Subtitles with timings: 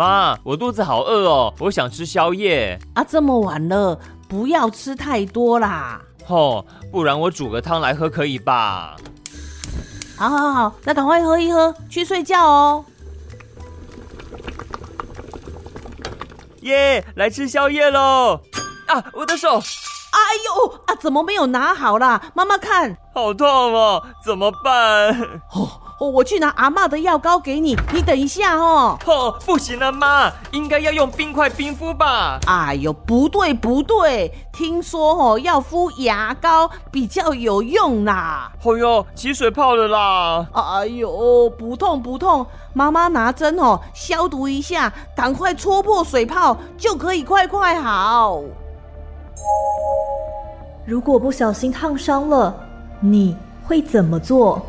[0.00, 2.80] 妈，我肚子好饿哦，我想吃宵夜。
[2.94, 6.00] 啊，这么晚了，不要吃太多啦。
[6.26, 8.96] 哦，不然我煮个汤来喝可以吧？
[10.16, 12.82] 好，好，好，那赶快喝一喝，去睡觉哦。
[16.62, 18.40] 耶，来吃宵夜喽！
[18.86, 19.58] 啊，我的手！
[19.58, 22.22] 哎呦，啊，怎么没有拿好啦？
[22.32, 25.12] 妈妈看，好痛哦，怎么办？
[25.52, 25.89] 哦。
[26.08, 28.98] 我去拿阿妈的药膏给你，你等一下哦。
[29.04, 32.38] 哦，不行了，妈，应该要用冰块冰敷吧？
[32.46, 38.50] 哎呦，不对不对，听说哦要敷牙膏比较有用啦。
[38.62, 40.46] 哦呦，起水泡了啦！
[40.54, 48.40] 哎呦，不痛不痛，妈妈拿针哦消毒一下，赶快戳破水泡就可以快快好。
[50.86, 52.54] 如果不小心烫伤了，
[53.00, 54.60] 你会怎么做？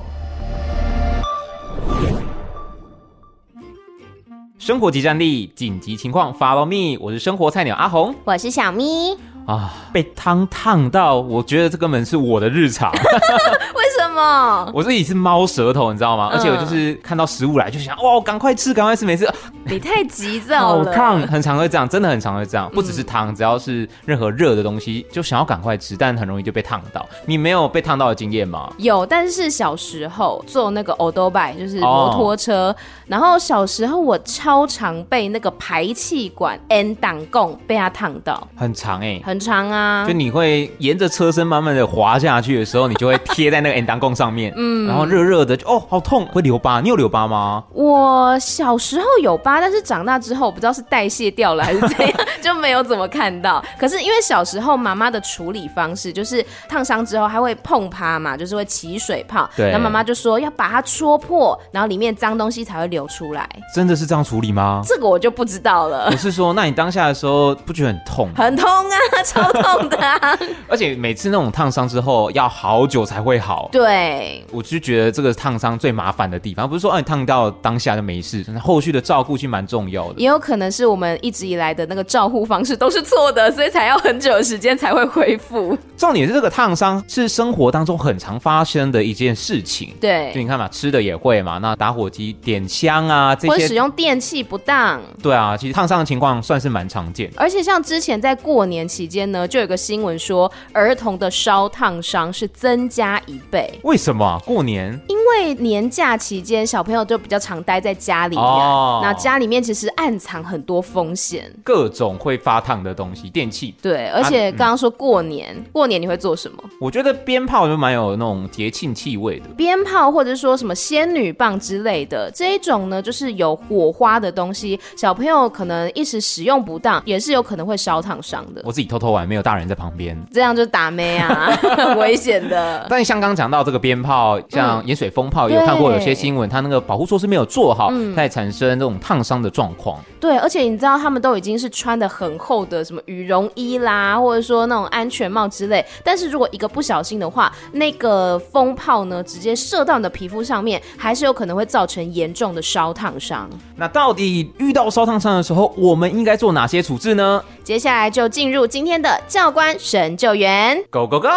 [4.72, 9.18] 生活即战力，紧急情况 Follow me，我是生活菜鸟阿红，我是小咪。
[9.46, 12.90] 啊，被汤烫到，我觉得这根本是我的日常。
[12.96, 14.66] 为什么？
[14.74, 16.30] 我自己是猫舌头，你知道吗？
[16.32, 19.30] 嗯、而且我就是看到食物来就想，哇，赶快吃，赶快吃，每次。
[19.72, 20.86] 你太急躁了。
[20.86, 22.70] 好烫，很常会这样，真的很常会这样。
[22.74, 27.08] 不只是汤，只要是任何热的东西，就想要赶快吃，但很容易就被烫到。
[27.26, 28.70] 你没有被烫到的经验吗？
[28.78, 32.76] 有，但是小时候坐那个欧兜拜，就是摩托车，哦、
[33.08, 39.24] 然后小时候我超常被那个排气管 N 挡供被它烫到，很长哎、欸。
[39.26, 46.82] 很长啊，就你会沿着车身慢慢的滑下去的时候，你就会贴在那个 N 挡供上面，嗯，然后热热的，就哦，好痛，会留疤。
[46.82, 47.64] 你有留疤吗？
[47.72, 52.12] 我小时候有疤，但是长大之后不知道是代谢掉了还是怎样，
[52.42, 53.64] 就没有怎么看到。
[53.78, 63.48] 可是因为小时候妈妈的处理方式就是烫伤之后还会碰趴嘛，就是会起水泡，对，然后妈妈就说要把它戳破，然后里面脏东西才会流出来。
[63.76, 64.82] 真的是这样处理吗？
[64.84, 66.08] 这个我就不知道了。
[66.12, 68.30] 我是说，那你当下的时候不觉得很痛？
[68.36, 69.90] 很痛啊，超痛。
[69.90, 70.38] 的、啊，
[70.70, 73.70] 而且每次那种烫伤之后要好久才会好。
[73.72, 80.16] 对，我就觉得这个烫伤最麻烦的地方，不是说啊你烫到当下就没事，后续的照顾其实蛮重要的。
[80.18, 85.78] 也有可能是我们一直以来的那个照护方式都是错的，所以才要很久的时间才会恢复。
[85.98, 89.94] 重点是这个烫伤是生活当中很常发生的一件事情。
[90.00, 95.02] 对，就你看嘛，吃的也会嘛，那打火机点香啊这些，或者使用电器不当。
[95.22, 97.30] 对啊，其实烫伤的情况算是蛮常见。
[97.36, 103.80] 而且像之前在过年期间呢，就有个新闻说，儿童的烧烫伤是增加一倍。
[103.84, 104.42] 为什么？
[104.46, 105.00] 过年？
[105.08, 113.74] 因为年假期间小朋友就比较常待在家里面，哦，那家里面其实暗藏很多风险，各种会发烫的东西，电器。
[113.82, 116.62] 对，而且刚刚说过年，啊嗯，过年你会做什么？
[116.82, 128.62] 我觉得鞭炮就蛮有那种节庆气味的，鞭炮或者说什么仙女棒之类的这一种呢，就是有火花的东西，小朋友可能一时使用不当，也是有可能会烧烫伤的。
[128.66, 132.86] 我自己偷偷玩，没有大人在旁边，这样就打咩啊，很 危险的。
[132.90, 140.00] 但像刚讲到这个鞭炮，像盐水风炮，有看过有些新闻，它那个保护措施没有做好，嗯、它也产生这种烫伤的状况。
[140.20, 153.50] 对，而且你知道他们都已经是穿的很厚的什么羽绒衣啦，或者说那种安全帽之类，但是如果一个不小心的话，那个风炮呢直接射到你的皮肤上面，还是有可能会造成严重的烧烫伤。
[153.76, 157.44] 那到底遇到烧烫伤的时候，我们应该做哪些处置呢？
[157.64, 161.28] 接下来就进入今天的教官神救援，Go Go Go！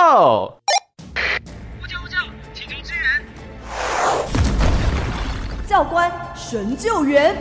[1.81, 2.19] 呼叫呼叫，
[2.53, 3.25] 请求支援！
[5.67, 7.37] 教官神救援，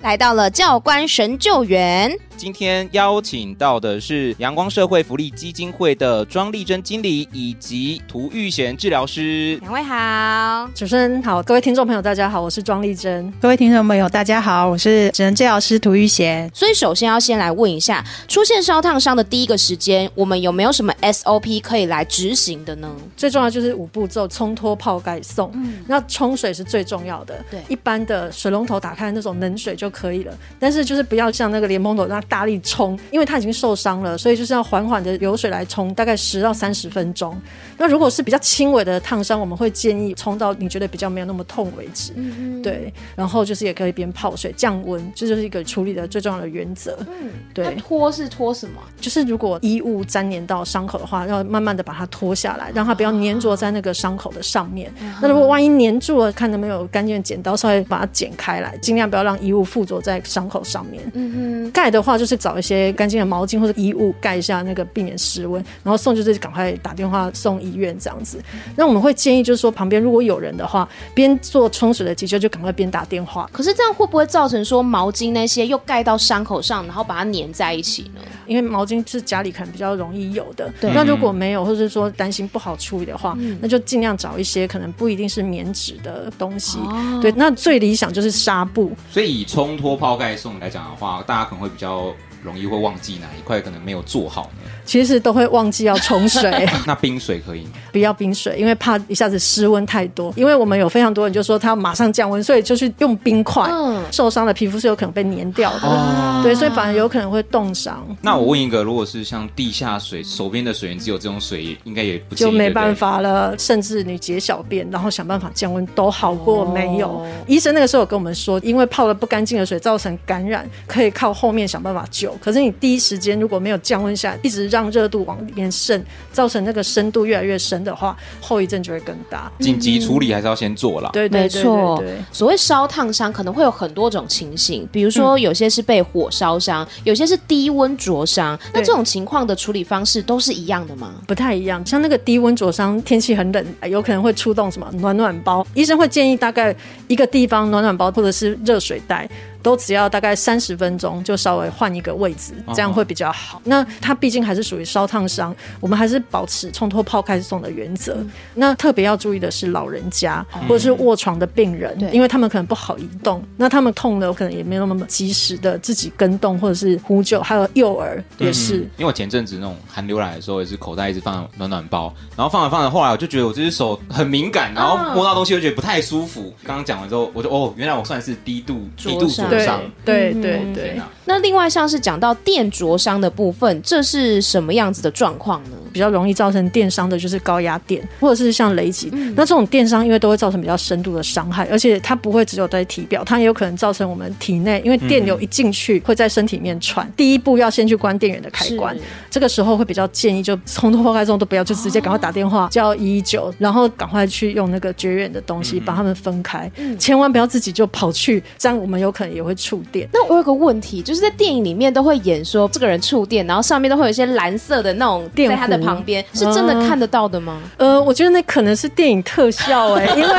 [0.00, 2.16] 来到了教官神救援。
[2.38, 9.58] 今天邀请到的是阳光社会福利基金会的庄丽珍经理以及涂玉贤治疗师。
[9.60, 13.28] 两位好，主持人好，各位听众朋友大家好，我是庄丽珍。
[13.40, 16.48] 各位听众朋友大家好，我是职能治疗师涂玉贤。
[16.54, 22.88] 所以首先要先来问一下，出现烧烫伤的第一个时间，我们有没有什么 SOP 可以来执行的呢？
[23.16, 25.50] 最重要就是五步骤：冲脱、泡盖、送。
[25.54, 27.44] 嗯，那冲水是最重要的。
[27.50, 32.22] 对，一般的水龙头打开那种冷水就可以了，但是就是不要像那个莲蓬头那。
[32.28, 37.36] 大力冲，因为它已经受伤了，所以就是要缓缓的流水来冲，大概十到三十分钟。
[37.76, 42.12] 那如果是比较轻微的烫伤，我们会建议冲到你觉得比较没有那么痛为止。
[42.16, 42.62] 嗯嗯。
[42.62, 46.98] 对，然后就是也可以边泡水降温，这就是一个处理的最重要的原则。
[47.08, 47.74] 嗯，对。
[47.76, 48.82] 脱是脱什么？
[49.00, 54.92] 就是如果衣物粘黏到伤口的话，要慢慢的把它脱下来，让它不要粘着在那个伤口的上面。
[55.00, 61.02] 嗯、那如果万一粘住了，看能不能有干净的剪刀稍微把它剪开来，尽量不要让衣物附着在伤口上面。
[61.14, 61.70] 嗯哼。
[61.70, 65.64] 盖的话就是找一些干净的毛巾或者衣物盖一下，那个避免失温。
[65.82, 68.42] 然后送就是赶快打电话送医院这样子。
[68.76, 73.48] 那我们会建议就是说，旁边如果有人的话，边做冲水的急救就赶快边打电话。
[73.52, 78.20] 可是这样会不会造成说毛巾那些又盖到伤口上，然后把它粘在一起呢？
[78.46, 80.72] 因为毛巾是家里可能比较容易有的。
[80.80, 80.90] 对。
[80.92, 86.78] 那如果没有，或者是说担心不好处理的话，嗯、那就尽量找一些可能不一定是棉质的东西。
[86.78, 87.30] 哦、对。
[87.32, 88.92] 那最理想就是纱布。
[89.10, 92.07] 所以以冲脱泡盖送来讲的话，大家可能会比较
[92.42, 94.70] 容易会忘记哪一块可能没有做好呢？
[94.88, 97.72] 其实都会忘记要冲水， 那冰水可以吗？
[97.92, 100.32] 不要冰水，因为怕一下子失温太多。
[100.34, 103.68] 因为我们有非常多人就说他要马上降温，所以就是用冰块。
[103.70, 108.02] 嗯，受伤的皮肤是有可能被粘掉的，哦、对，所以反而有可能会冻伤。
[108.22, 113.54] 那我问一个，如果是像地下水，手边的水源只有这种水，应该也不就没办法了。
[113.58, 117.08] 甚至你解小便，然后想办法降温，都好过没有。
[117.08, 122.34] 哦、医生那个时候有跟我们说，因为泡了不干净的水造成感染，可以靠后面想办法救。
[122.40, 129.50] 可是你第一时间如果没有降温下来，一直让让热度往里面渗，造成那个深度越来越深的话，后遗症就会更大。
[129.58, 131.10] 紧急处理还是要先做了。
[131.12, 132.18] 对，对，对，对，对，对，对。
[132.30, 138.56] 所谓烧烫伤，可能会有很多种情形，比如说有些是被火烧伤，嗯、有些是低温灼伤。
[138.72, 141.14] 那这种情况的处理方式都是一样的吗？
[141.26, 141.84] 不太一样。
[141.84, 145.66] 像那个低温灼伤，天气很冷，有可能会出动什么暖暖包。
[145.74, 146.72] 医生会建议大概
[147.08, 149.28] 一个地方暖暖包或者是热水袋。
[149.62, 153.58] 都只要大概三十分钟，就稍微换一个位置，这样会比较好。
[153.58, 158.14] 哦、那它毕竟还是属于烧烫伤，我们还是保持冲脱泡盖送的原则。
[158.14, 168.76] 嗯、那特别要注意的是老人家、嗯、或者是卧床的病人，因为他们可能不好移动，那他们痛了可能也没有那么及时的自己跟动或者是呼救，还有幼儿也是。
[168.96, 176.52] 因为我前阵子那种寒流来的时候，也是口袋一直放暖暖包，然后放着放着，后来我就觉得我这只手很敏感，然后摸到东西就觉得不太舒服。
[176.64, 179.82] 刚刚讲完之后，我就哦，原来我算是低度低度灼伤。
[180.04, 185.76] 对对对，那另外像是讲到电灼伤的部分，这是什么样子的状况呢？
[185.98, 189.10] 比较容易造成电伤的就是高压电，或者是像雷击。
[189.12, 197.04] 嗯、那这种电伤因为都会造成比较深度的伤害，而且它不会只有在体表，它也有可能造成我们体内，因为电流一进去会在身体里面传。
[197.04, 198.96] 嗯、第一步要先去关电源的开关，
[199.28, 210.08] 这个时候会比较建议就冲脱泡盖中都不要，就直接赶快打电话叫一一九，然后赶快去用那个绝缘的东西把它们分开，嗯、千万不要自己就跑去，这样我们有可能也会触电。
[210.12, 217.60] 那我有个问题，就是在电影里面都会演说这个人触电，然后上面都会有一些蓝色的那种电在他的旁边，是真的看得到的吗？
[217.76, 220.34] 呃，我觉得那可能是电影特效哎、欸，因为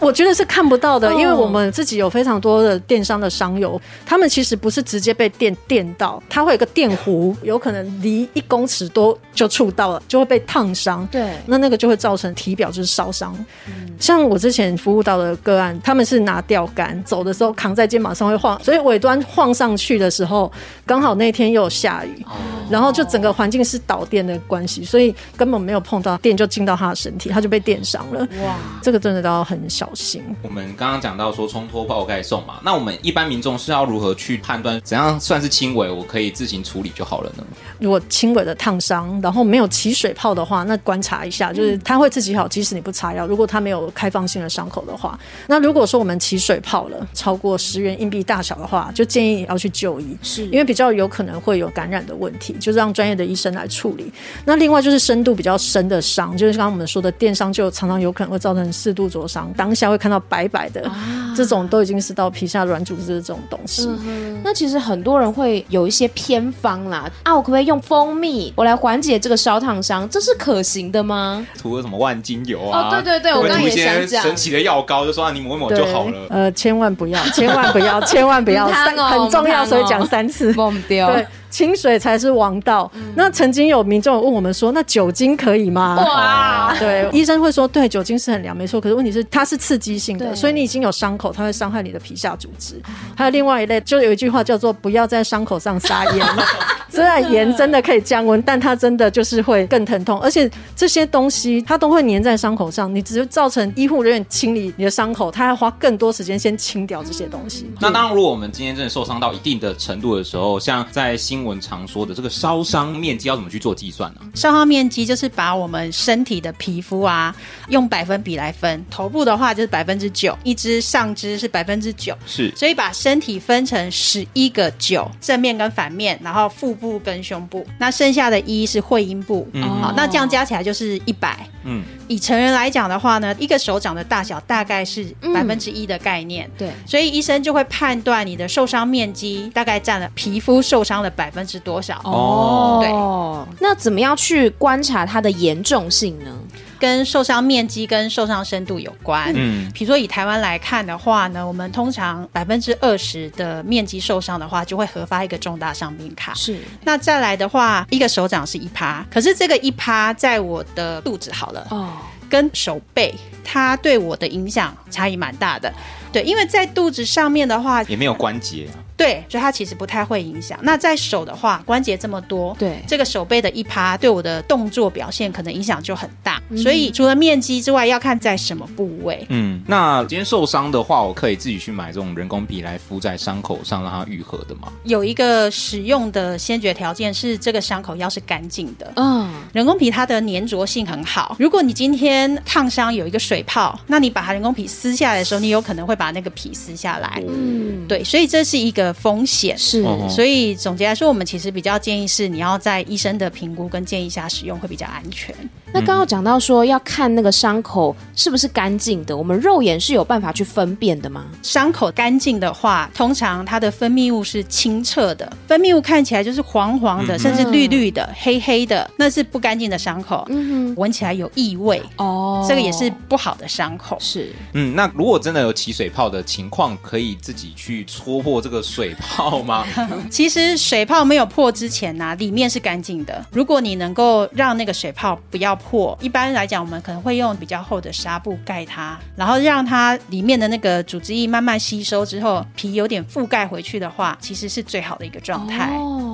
[0.00, 11.06] 我觉得是看不到的， 因为我们自己有非常多的电商的商友，他们其实不是直接被电电到，它会有个电弧，有可能离一公尺多就触到了，就会被烫伤。
[11.10, 13.34] 对，那那个就会造成体表就是烧伤。
[13.66, 20.50] 嗯、像我之前服务到的个案，他们是拿钓竿走的时候扛在肩膀上会晃，所以尾端晃上去的时候，
[20.86, 22.36] 刚好那天又有下雨，哦、
[22.70, 28.20] 然后就整个环境是导电的关系，所以根本没有碰到电就进到他的身体，他就被电伤了。
[28.42, 30.22] 哇，这个真的都要很小心。
[30.42, 37.44] 我们刚刚讲到说冲脱爆盖送嘛，那我们一般民众是要如何去判断怎样算是轻微，我可以自行处理就好了呢？
[37.78, 43.26] 如果轻微的烫伤，然后没有起水泡的话，那观察一下，就是他会自己好，即使你不擦药。
[43.26, 54.12] 如果他没有开放性的伤口的话，那如果说我们起水泡了，超过十元硬币大小的话，就建议要去就医，是因为比较有可能会有感染的问题，就是让专业的医生来处理。
[54.44, 63.88] 那另外就是深度比较深的伤，就是刚刚我们说的电伤，就常常有可能会造成四度灼伤，当下会看到白白的，啊、这种都已经是到皮下软组织的这种东西。
[63.88, 70.06] 嗯、那其实很多人会有一些偏方啦，啊，我可不可以用蜂蜜我来缓解这个烧烫伤？
[70.10, 71.46] 这是可行的吗？
[71.58, 72.90] 涂个什么万金油啊？
[72.90, 76.26] 哦，对对对，我刚刚也想讲神奇的药膏，就说啊，你抹一抹就好了。
[76.28, 78.66] 呃，千万不要，千万不要，千万不要，
[79.08, 80.54] 很重要，所以讲三次。
[80.86, 81.26] 对。
[81.50, 82.90] 清水才是王道。
[82.94, 88.80] 嗯、那曾经有民众问我们说：“那酒精可以吗？”哇，对，医生会说：“对，酒精是很凉，没错。
[88.80, 92.80] 可是问题是它是刺激性的，所以你已经有伤口，它会伤害你的皮下组织。
[93.16, 96.69] 还有另外一类，就有一句话叫做‘不要在伤口上撒盐’，这
[97.00, 107.70] 虽然盐真的可以降温，但它真的就是会更疼痛，而且这些东西它都会粘在伤口上，你只是造成医护人员清理你的伤口，他要花更多时间先清掉这些东西。
[107.80, 114.20] 那当然，如果我们今天真的受伤到一定的程度的时候，像在新闻常说的这个烧伤面积要怎么去做计算呢？
[114.34, 117.34] 烧伤面积就是把我们身体的皮肤啊，
[117.70, 131.48] 用百分比来分，头部的话就是百分之九，一只上肢是百分之九，是，所以把身体分成十一个九，正面跟反面，然后腹部跟胸部，那剩下的一是会阴部，嗯好，那这样加起来就是一百。
[131.64, 142.00] 嗯，以成人来讲的话呢，一个手掌的大小大概是百分之一的概念，对，所以医生就会判断你的受伤面积大概占了皮肤受伤的百分之多少。
[142.04, 146.32] 哦，对，那怎么样去观察它的严重性呢？
[146.78, 149.30] 跟受伤面积跟受伤深度有关。
[149.36, 156.32] 嗯，比如说以台湾来看的话呢，我们通常百分之二十的面积受伤的话，就会核发一个重大伤病卡。
[156.32, 161.92] 是，那再来的话，一个手掌是一趴，可是这个一趴在我的肚子好了，哦，
[162.28, 163.14] 跟手背，
[163.44, 165.72] 它对我的影响差异蛮大的。
[166.12, 168.74] 对，因为在肚子上面的话，也没有关节啊。
[169.00, 170.58] 对，所以它其实不太会影响。
[170.62, 176.40] 那在手的话，关节这么多，对这个手背的一趴，对我的动作表现可能影响就很大。
[176.50, 179.24] 嗯所以除了面积之外，要看在什么部位。
[179.30, 184.72] 嗯，那今天受伤的话，我可以自己去买这种人工皮来敷在伤口上，让它愈合的吗？
[184.82, 188.92] 有一个使用的先决条件是，这个伤口要是干净的。
[188.96, 191.36] 嗯，人工皮它的粘着性很好。
[191.38, 197.22] 如果你今天烫伤有一个水泡，那你把它人工皮撕下来的时候，你有可能会把那个皮撕下来。
[197.28, 199.58] 嗯，对，所以这是一个风险。
[199.58, 205.34] 是，哦所以总结来说，我们其实比较建议是，你要在医生的评估跟建议下使用会比较安全。
[205.72, 211.26] 那刚刚讲到说要看那个伤口是不是干净的，我们肉眼是有办法去分辨的吗？
[211.42, 220.26] 伤口干净的话，通常它的分泌物是清澈的，分泌物看起来就是黄黄的，嗯甚至绿绿的、黑黑的，那是不干净的伤口。
[220.28, 223.96] 嗯闻起来有异味，哦，这个也是不好的伤口。
[224.00, 229.64] 是，嗯，那如果真的有起水泡的情况，可以自己去戳破这个水泡吗？
[230.10, 233.24] 其实水泡没有破之前呢、啊，里面是干净的。
[233.32, 245.70] 如果你能够让那个水泡不要破，一般来讲，我们可能会用比较厚的纱布盖它，然后让它里面的那个组织液慢慢吸收之后，皮有点覆盖回去的话，其实是最好的一个状态。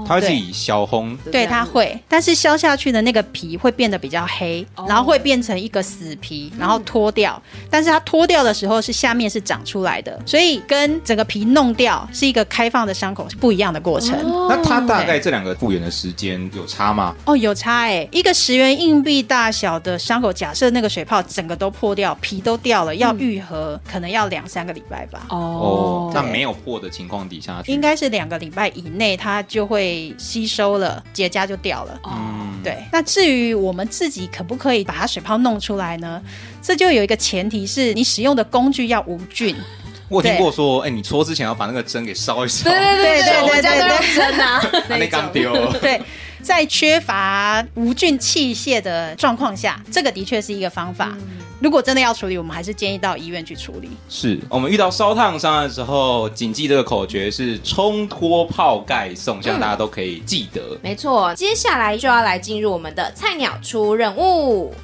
[0.07, 1.17] 它会自己消烘。
[1.31, 7.41] 对，它会，但是削下去的那个皮会变得比较黑，然后会变成一个死皮，然后脱掉。
[7.71, 14.17] 但是它脱掉的时候是下面是长出来的，所以跟整个皮弄掉是一个开放的伤口是不一样的过程。
[14.49, 17.15] 那它大概这两个复原的时间有差吗？
[17.25, 25.27] 哦，有差哎，一个十元硬币大小的伤口，假设那个水泡整个都破掉，皮都掉了，要愈合、可能要两三个礼拜吧。
[25.31, 32.01] 哦，那没有破的情况底下，应该是两个礼拜以内，它就会吸收了，结痂就掉了。
[32.07, 36.21] 嗯，对，那至于我们自己可不可以把它水泡弄出来呢？
[36.63, 39.55] 这就有一个前提是你使用的工具要无菌。
[40.09, 45.53] 我听过说，哎，你搓之前要把那个针给烧一烧，对对对对对那刚丢。
[45.81, 46.01] 对，
[46.43, 51.17] 在缺乏无菌器械的状况下，这个的确是一个方法。
[51.59, 53.89] 如果真的要处理，我们还是建议到医院去处理。
[54.11, 60.79] 是我们遇到烧烫伤的时候，谨记这个口诀是冲脱泡盖送，希望大家都可以记得。
[60.83, 64.75] 没错，接下来就要来进入我们的菜鸟出任务。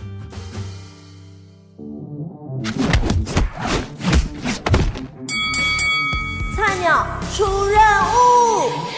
[6.56, 7.78] 菜鸟出任
[8.14, 8.91] 务。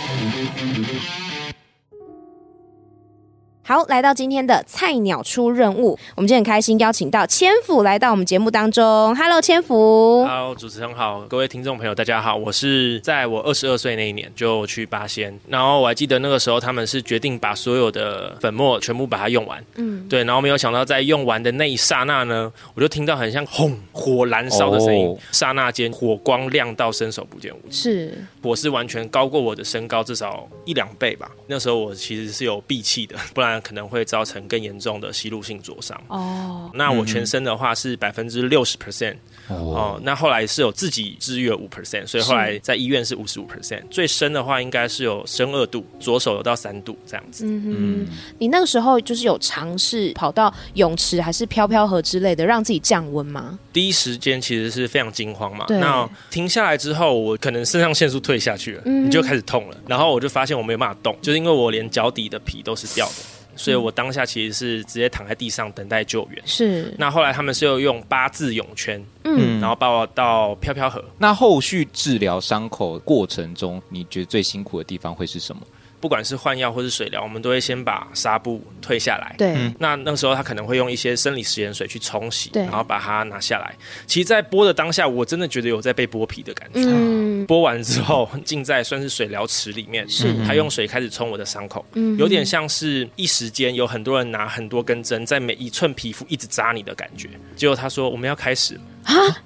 [3.67, 9.17] 好，来到今天的菜鸟出任务，我们今天很开心邀请到千福来到我们节目当中。
[9.17, 10.23] Hello，千福。
[10.29, 12.37] Hello，主持人好，各位听众朋友，大家好。
[12.37, 19.65] 我是在我二十二岁那一年就去八仙，然后我还记得那个时候他们是决定把所有的粉末全部把它用完。
[19.77, 31.31] 嗯，对，然后没有想到在用完的那一刹那呢，我就听到很像轰火燃烧的声音，哦刹那间火光亮到伸手不见五指，是，火是完全高过我的身高至少一两倍吧。
[31.47, 36.01] 那时候我其实是有闭气的，不然可能会造成更严重的吸入性灼伤。
[36.09, 39.17] 哦，那我全身的话是百分之六十 percent。
[39.49, 43.83] 哦，那后来是有自己治愈了五 percent，所以后来在医院是五十五 percent。
[43.91, 47.45] 最深的话应该是有深二度，左手有到三度这样子。
[47.45, 48.07] 嗯嗯，
[48.39, 53.59] 你那个时候就是有尝试跑到泳池还是飘飘河之类的，让自己降温吗？
[53.71, 55.67] 第一时间其实是非常惊慌嘛。
[55.67, 59.77] 对那停下来之后，我可能肾上腺素退下去了，嗯你就开始痛了。
[59.87, 63.13] 然后我就发现我没有办法动，就是因为我连脚底的皮都是掉的。
[63.57, 66.43] 所以我当下其实是直接躺在地上等待救援。
[66.47, 71.05] 是，那后来他们是有用八字泳圈，嗯，然后把我到飘飘河。
[71.19, 75.63] 那后续治疗伤口过程中，你觉得最辛苦的地方会是什么？
[76.05, 79.35] 不管是换药或是水疗，我们都会先把纱布退下来。
[79.39, 83.75] 对，那那个时候他可能会用一些生理食盐水去冲洗，然后把它拿下来。
[84.07, 86.81] 其实，在剥的当下，我真的觉得有在被剥皮的感觉。
[86.85, 97.31] 嗯，剥完之后，浸在算是水疗池里面，是他用水开始冲我的伤口，嗯有点像是一时间有很多人拿很多根针在每一寸皮肤一直扎你的感觉。
[97.57, 98.81] 结果他说我们要开始了。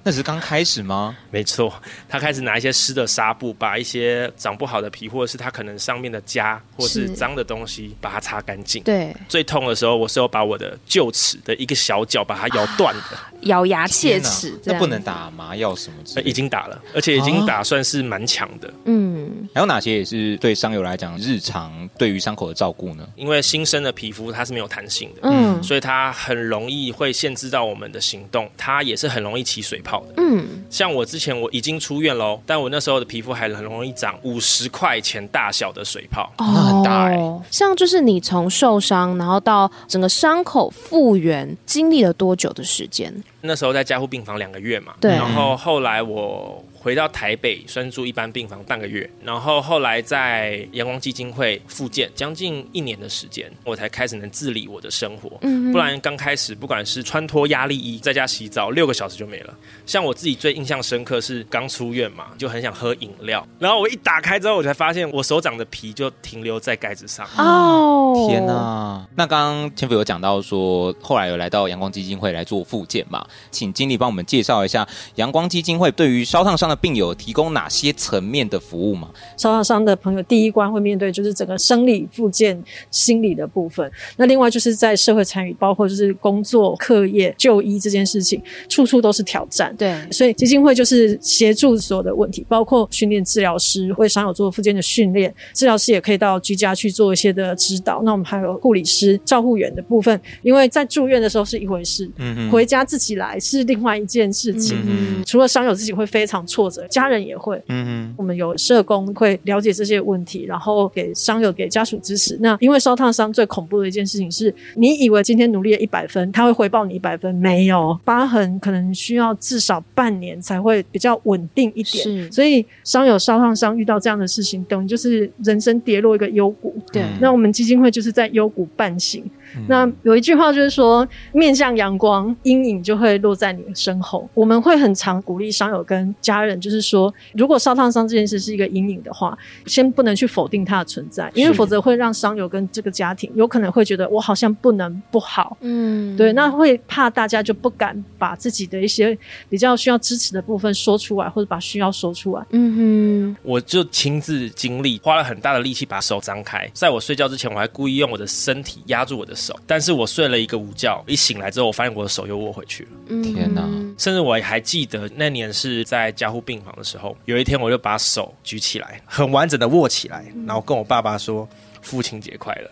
[0.03, 1.17] 那只是刚开始吗？
[1.31, 1.73] 没错，
[2.09, 8.83] 他开始拿一些湿的纱布，把一些长不好的皮，或者是他可能上面的痂或是是脏的东西，把它擦干净。
[8.83, 14.99] 对，最痛的时候，我是有把我的臼齿的一个小角把它咬断的，咬牙切齿，那不能。
[15.09, 18.71] 打麻药什么之类的呃已经打了，而且已经打算是蛮强的。
[18.85, 23.09] 嗯，还有哪些也是对伤友来讲日常对于伤口的照顾呢？
[23.15, 30.15] 因为新生的皮肤它是没有弹性的，嗯所以它很容易会限制到我们的行动，它也是很容易起水泡的。
[30.19, 36.31] 嗯，像我之前我已经出院喽，但我那时候的皮肤还很容易长五十块钱大小的水泡。
[36.39, 43.13] 那很大欸哦像就是你从受伤，然后到整个伤口复原，经历了多久的时间？
[43.41, 55.39] 那时候在加护病房两个月嘛，对然后后来我回到台北，算是住一般病房半个月，然后后来在阳光基金会复健将近一年的时间，我才开始能自理我的生活。
[55.43, 59.55] 嗯不然刚开始不管是穿脱压力衣，在家洗澡六个小时就没了。
[59.85, 67.27] 像我自己最印象深刻是刚出院嘛，就很想喝饮料，然后我一打开之后，我才发现我手掌的皮就停留在盖子上。
[67.37, 69.07] 哦，天哪！
[69.15, 73.27] 那刚刚千福有讲到说，后来有来到阳光基金会来做复健嘛？
[73.51, 79.11] 请经理帮我们介绍一下阳光基金会对于烧烫伤的病友提供哪些层面的服务吗？
[79.37, 83.91] 烧烫伤的朋友第一关会面对就是整个生理、附件、心理的部分。
[84.17, 89.75] 那另外就是在社会参与，包括就是工作、课业、就医这件事情，处处都是挑战。
[89.77, 98.03] 对，所以基金会就是协助所有的问题，包括训练治疗师，为伤友做附件的训练，治疗师也可以到居家去做一些的指导。
[98.03, 104.79] 那我们还有护理师、照护员的部分，因为在住院的时候是一回事，嗯回家自己来是另外一件事情。
[104.87, 107.63] 嗯除了伤友自己会非常挫折，家人也会。
[107.69, 112.39] 嗯我们有社工会了解这些问题，然后给伤友、给家属支持。
[112.41, 122.03] 那因为烧烫伤最恐怖的一件事情是，你以为今天努力了一百分，他会回报你一百分，没有，疤痕可能需要至少半年才会比较稳定一点。
[122.03, 126.75] 是所以伤友烧烫伤遇到这样的事情，等于就是人生跌落一个幽谷。
[126.93, 129.25] 对那我们基金会就是在幽谷半醒。
[129.57, 134.29] 嗯那有一句话就是说，面向阳光，阴影就会落在你的身后。
[134.35, 145.57] 我们会很常鼓励伤友跟家人，就是说，如果烧烫伤这件事是一个阴影的话，先不能去否定它的存在，因为否则会让伤友跟这个家庭有可能会觉得我好像不能不好。
[145.61, 149.17] 嗯，对，那会怕大家就不敢把自己的一些
[149.49, 152.45] 比较需要支持的部分说出来，或者把需要说出来。
[152.51, 156.69] 嗯哼我就亲自经历，花了很大的力气把手张开。
[156.73, 162.91] 在我睡觉之前，我还故意用我的身体压住我的手，但是我睡了一个午觉，一醒来之后，我发现我的手又握回去了。
[163.09, 163.63] 哼，天哪。
[163.97, 171.49] 甚至我还记得那年是在加护病房的时候，有一天我就把手举起来，很完整的握起来，然后跟我爸爸说
[171.89, 172.71] ：“父亲节快乐。”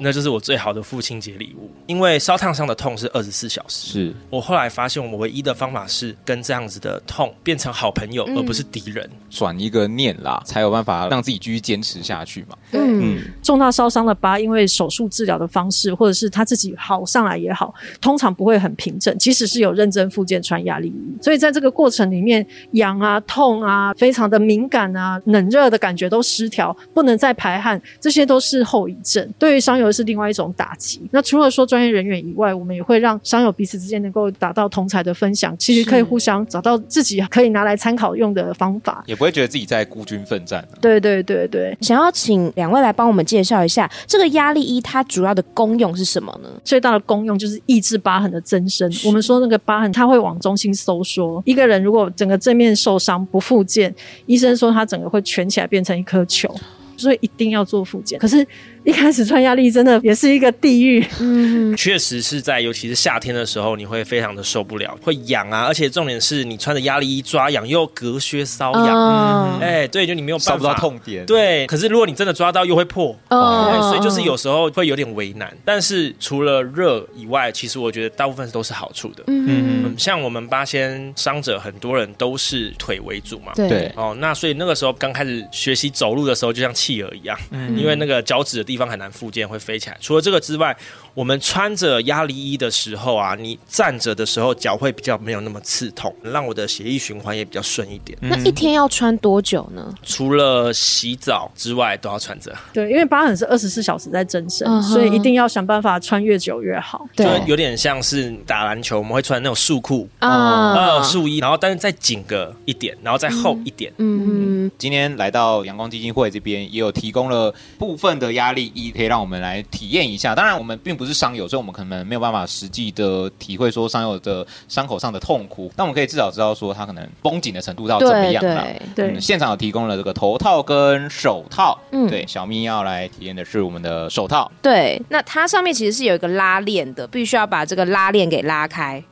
[0.00, 1.70] 那就是我最好的父亲节礼物。
[1.86, 9.08] 因为烧烫伤的痛是二十四小时，是我后来发现，我唯一的方法是跟这样子的痛变成好朋友，而不是敌人。
[9.28, 12.56] 转一个念啦，才有办法让自己继续坚持下去嘛。
[12.72, 19.16] 嗯重大烧伤的疤，因为手术治疗的方式，或者是他自己好上来也好，通常不会很平整。
[19.18, 29.28] 即使是有认真复健穿压力衣，所以在这个过程里面，痒啊、痛啊、非常的敏感啊、冷热的感觉都失调，不能再排汗，这些都是后遗症。
[29.38, 31.00] 对于伤友是另外一种打击。
[31.10, 39.02] 那除了说专业人员以外，我们也会让伤友彼此之间能够达到同才的分享，其实可以互相找到自己可以拿来参考用的方法。
[39.06, 40.78] 也不会觉得自己在孤军奋战、啊。
[40.80, 41.76] 对对对对。
[41.80, 46.48] 想要请两位来帮我们介绍一下这个压力衣，它主要的功用是什么呢？
[46.64, 48.90] 最大的功用就是抑制疤痕的增生。
[49.04, 51.42] 我们说那个疤痕，它会往中心收缩。
[51.44, 53.94] 一个人如果整个正面受伤不复健，
[54.26, 56.52] 医生说他整个会蜷起来变成一颗球，
[56.98, 58.18] 所以一定要做复检。
[58.18, 58.46] 可是。
[58.84, 70.52] 一开始穿压力真的也是一个地狱，嗯，确实是在尤其是夏天的时候，你会非常的受不了，会痒啊，而且重点是你穿着压力衣抓痒又隔靴搔痒，哦哎、对，就你没有办法。
[70.52, 71.66] 找不到痛点，对。
[71.66, 73.70] 可是如果你真的抓到又会破，哦。
[73.72, 75.54] 哎所以就是有时候会有点为难。
[75.64, 79.24] 但是除了热以外，其实我觉得大部分都是好处的。
[79.26, 79.84] 嗯。
[79.84, 83.92] 嗯，像我们八仙伤者，很多人都是腿为主嘛，对对。
[83.96, 87.78] 哦，那所以那个时候刚开始学习走路的时候，就像企鹅一样，嗯。
[87.78, 89.96] 因为那个脚趾的地方很难复健，会飞起来。
[89.98, 90.76] 除了这个之外，
[91.18, 98.16] 我们穿着压力衣的时候啊，你站着的时候脚会比较没有那么刺痛，让我的血液循环也比较顺一点。
[98.22, 99.92] 那一天要穿多久呢？
[100.04, 102.54] 除了洗澡之外都要穿着。
[102.72, 107.04] 对，因为疤痕是二十四小时在增生，所以一定要想办法穿越久越好。
[107.16, 113.92] 就对有点像是打篮球，我们会穿那种束裤啊呃，束衣，然后但是再紧个一点，然后再厚一点。
[113.98, 120.32] 嗯今天来到阳光基金会这边，也有提供了部分的压力衣，可以让我们来体验一下。
[120.32, 125.70] 当然，我们并不是伤友，所以我们可能没有办法实际的体会说伤友的伤口上的痛苦。
[125.76, 128.66] 但我们可以至少知道说，他可能绷紧的程度到怎么样了。
[128.94, 131.78] 对对嗯现场有提供了这个头套跟手套。
[131.92, 134.50] 嗯对，小咪要来体验的是我们的手套。
[134.62, 139.02] 对，那它上面其实是有一个拉链的，必须要把这个拉链给拉开。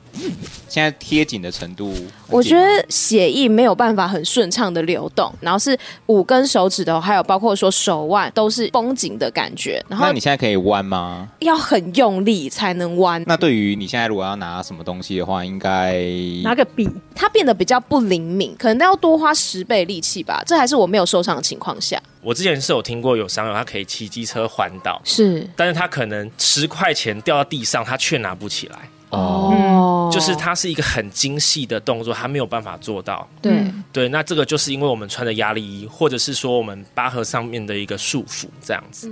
[0.68, 1.94] 现在贴紧的程度，
[2.28, 11.28] 我觉得血液没有办法很顺畅的流动，然后是五根手指头，还有包括说手腕都是绷紧的感觉，然后那你现在可以弯吗？
[11.40, 13.22] 要很用力才能弯。
[13.26, 16.02] 那对于你现在如果要拿什么东西的话，应该
[16.42, 20.42] 拿个笔，它变得比较不灵敏，可能都要多花十倍力气吧。
[20.46, 22.00] 这还是我没有受伤的情况下。
[22.22, 28.78] 我之前是有听过有商友他可以骑机车环岛，是但是他可能十块钱掉到地上，他却拿不起来。
[29.10, 33.26] 哦，就是它是一个很精细的动作，他没有办法做到。
[33.40, 39.10] 对对，那这个就是因为我们穿的压力衣，或者是说我们疤痕上面的一个束缚，这样子。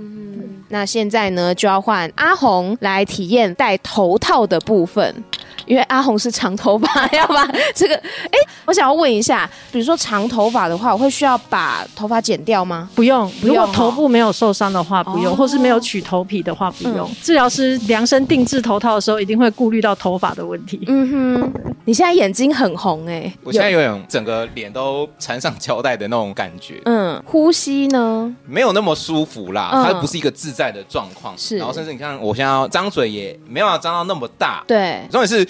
[0.69, 5.23] 那现在呢，就要换阿红来体验戴头套的部分，
[5.65, 7.95] 因为阿红是长头发，要把这个。
[7.95, 12.89] 哎，我想要问一下，比如说长头发的话，我会需要把头发剪掉吗？
[12.93, 13.29] 不用。
[13.39, 17.15] 不用如果头部没有受伤的话，不用；哦或是没有取头皮的话，不用嗯。
[17.21, 20.83] 治疗师量身定制头套的时候，一定会顾虑到头发的问题。
[20.87, 21.53] 嗯哼，
[21.85, 28.35] 你现在眼睛很红哎、我现在有点整个脸都缠上胶带的那种感觉，嗯，呼吸呢？
[28.45, 31.37] 没有那么舒服啦，嗯它不是一个自在的状况。
[31.37, 35.47] 是然后甚至你看我现在张嘴也没有办法张到那么大，对重点是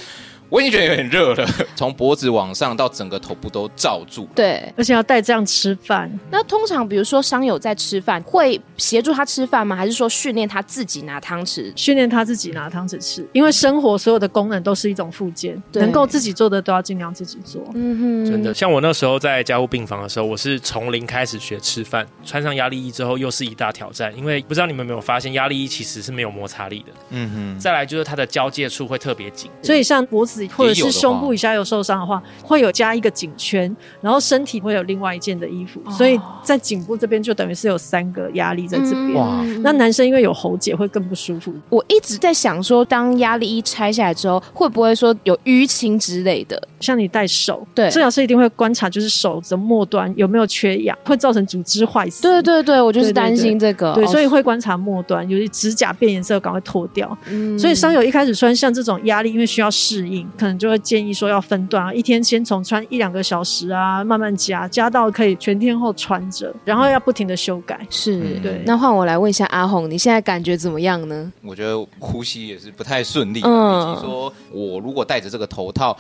[0.49, 4.27] 我已经觉得有点热了， 从脖子往上到整个头部都罩住。
[4.36, 4.71] 对。
[4.77, 9.75] 而且要带这样吃饭，那通常比如说伤友在吃饭，会协助他吃饭吗？
[9.75, 11.71] 还是说训练他自己拿汤匙？
[11.75, 13.25] 训练他自己拿汤匙吃。
[13.34, 17.63] 因为生活所有的功能都是一种附件，对能够自己做的都要尽量自己做。
[17.73, 26.91] 嗯哼，真的，像我那时候在家护病房的时候，我是从零开始学吃饭，穿上压力衣之后又是一大挑战，因为不知道你们有没有发现，压力衣其实是没有摩擦力的。
[27.12, 39.13] 嗯哼，再来就是它的交界处会特别紧，所以像脖子或者是胸部以下有受伤的话，会有加一个颈圈，然后身体会有另外一件的衣服，所以在颈部这边就等于是有三个压力在这边。
[39.13, 41.54] 哇那男生因为有喉结会更不舒服。
[41.69, 46.62] 我一直在想说，当压力衣拆下来之后，会不会说有淤青之类的？
[46.80, 52.21] 像你戴手，对治疗师一定会观察，就是手的末端有没有缺氧，会造成组织坏死。
[52.21, 53.93] 对对对，我就是担心这个。
[53.93, 57.17] 对，哦所以会观察末端，有些指甲变颜色，赶快脱掉。
[57.28, 67.79] 嗯所以伤友一开始穿像这种压力，因为需要适应，可能就会建议说要分段啊，一天先从穿一两个小时啊，慢慢加，加到可以全天候穿着，然后要不停的修改。
[67.89, 71.31] 是嗯对那换我来问一下阿红，你现在感觉怎么样呢？
[71.43, 75.97] 我觉得呼吸也是不太顺利，嗯以及说我如果戴着这个头套。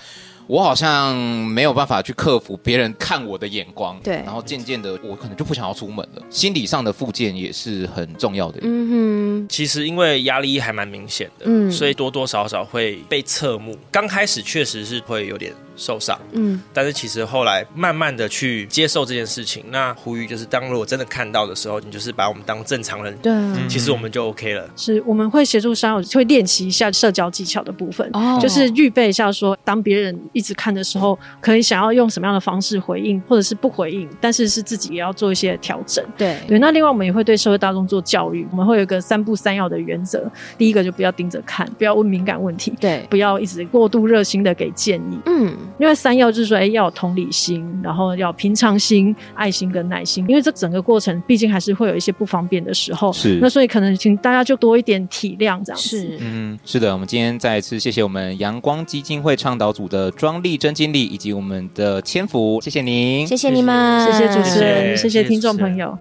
[0.47, 6.21] 我好像没有办法去克服别人看我的眼光，对然后渐渐的，我可能就不想要出门了。
[6.29, 8.59] 心理上的复健也是很重要的。
[8.61, 13.75] 嗯哼其实因为压力还蛮明显的，嗯所以多多少少会被侧目。
[13.91, 19.63] 刚开始确实是会有点受伤，嗯但是其实后来慢慢的去接受这件事情。
[19.69, 24.69] 那呼吁就是，当如果真的看到的时候，你就是把我们当正常人，对啊其实我们就 OK 了。
[24.75, 36.03] 是我们会协助伤友会练习一下社交技巧的部分，哦就是预备一下说，当别人一直看的时候，可以想要用什么样的方式回应，或者是不回应，但是是自己也要做一些调整。
[36.17, 40.31] 对对，那另外我们也会对社会大众做教育，我们会有一个三不三要的原则。
[40.57, 45.19] 第一个就不要盯着看，不要问敏感问题，对，不要一直过度热心的给建议。
[45.25, 50.25] 嗯因为三要就是说，哎，要有同理心，然后要平常心、爱心跟耐心。
[50.27, 53.11] 因为这整个过程，毕竟还是会有一些不方便的时候。
[53.13, 55.75] 是那所以可能请大家就多一点体谅，这样子。
[55.75, 65.97] 是嗯，是的，我们今天再一次谢谢我们阳光基金会倡导组的庄丽珍经理以及我们的千福，谢谢您，谢谢你们，谢谢主持人，谢谢谢谢听众朋友。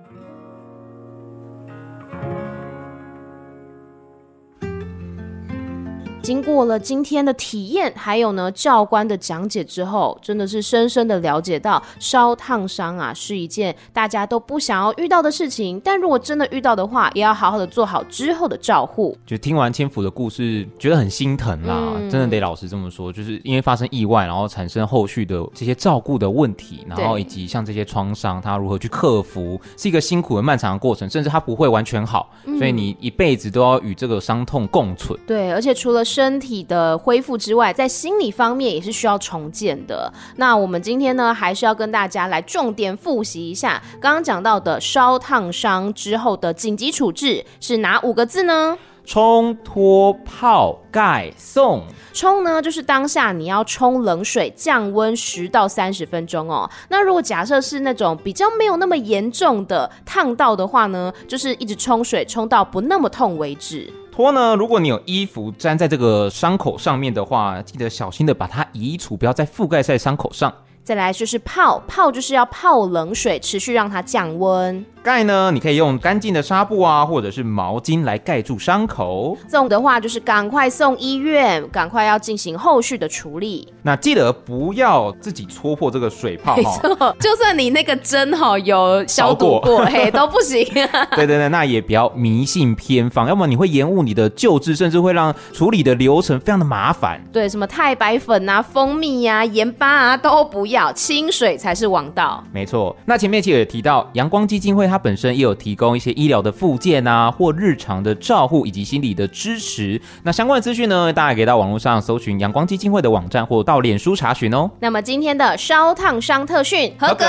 [6.24, 15.78] 经过了今天的体验，还有呢教官的讲解之后，真的是深深的了解到烧烫伤啊是一件大家都不想要遇到的事情。
[15.84, 19.14] 但如果真的遇到的话，也要好好的做好之后的照护。
[19.26, 35.20] 就听完千福的故事，觉得很心疼啦，嗯、真的得老实这么说，就是因为发生意外，然后产生后续的这些照顾的问题，然后以及像这些创伤，他如何去克服，是一个辛苦的漫长的过程，甚至他不会完全好，嗯、所以你一辈子都要与这个伤痛共存。
[35.26, 40.12] 对，而且除了身体的恢复之外，在心理方面也是需要重建的。
[40.37, 48.79] 那我们今天呢，还是要跟大家来重点复习一下刚刚讲到的烧烫伤之后的紧急处置是哪五个字呢？
[49.04, 51.82] 冲脱泡盖送。
[52.12, 56.68] 冲呢，就是当下你要冲冷水降温十到三十分钟哦。
[56.88, 63.92] 那如果假设是那种比较没有那么严重的烫到的话呢，就是一直冲水冲到不那么痛为止。
[64.12, 70.54] 脱呢，如果你有衣服粘在这个伤口上面的话，记得小心的把它移除，不要再覆盖在伤口上。
[70.85, 74.85] 再来就是泡，泡就是要泡冷水，持续让它降温。
[75.03, 79.37] 盖呢，你可以用干净的纱布啊，或者是毛巾来盖住伤口。
[79.49, 83.70] 送的话就是赶快送医院，赶快要进行后续的处理。
[83.83, 90.66] 那记得不要自己戳破这个水泡哈，就算你那个针哈有消毒过， 过嘿都不行。
[91.14, 97.23] 对对对，那也不要迷信偏方，要么你会延误你的救治，甚至会让处理的流程非常的麻烦。
[97.31, 102.42] 对，什么太白粉啊、蜂蜜呀、啊、盐巴啊都不要，清水才是王道。
[102.52, 104.84] 没错，那前面其实也提到阳光基金会。
[104.84, 110.00] 它本身也有提供一些医疗的附件啊，或日常的照护以及心理的支持。
[110.22, 114.70] 那相关的资讯呢，大家可以到网络上搜寻阳光基金会的网站，或到脸书查询哦。
[114.78, 117.24] 那么今天的烧烫伤特训合格，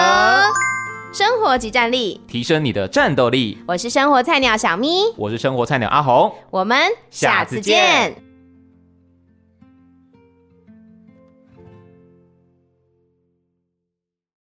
[1.13, 3.57] 生活即战力，提升你的战斗力。
[3.67, 6.77] 我是生活菜鸟小咪，我是生活菜鸟阿红，我们
[7.09, 8.24] 下次见。